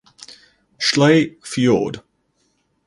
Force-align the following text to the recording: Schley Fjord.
Schley 0.79 1.37
Fjord. 1.43 2.01